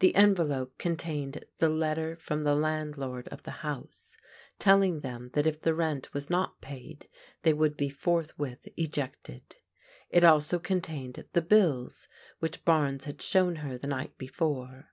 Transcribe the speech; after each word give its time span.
The 0.00 0.16
envelope 0.16 0.78
contained 0.78 1.44
the 1.58 1.68
letter 1.68 2.16
from 2.16 2.42
the 2.42 2.56
landlord 2.56 3.28
of 3.28 3.44
the 3.44 3.52
house 3.62 4.16
telling 4.58 4.98
them 4.98 5.30
that 5.34 5.46
if 5.46 5.60
the 5.60 5.76
rent 5.76 6.12
was 6.12 6.28
not 6.28 6.60
paid 6.60 7.06
they 7.42 7.52
would 7.52 7.76
be 7.76 7.88
forthwith 7.88 8.66
ejected. 8.76 9.54
It 10.10 10.24
also 10.24 10.58
contained 10.58 11.24
the 11.34 11.40
bills 11.42 12.08
which 12.40 12.64
Barnes 12.64 13.04
had 13.04 13.22
shown 13.22 13.54
her 13.62 13.78
the 13.78 13.86
night 13.86 14.18
before. 14.18 14.88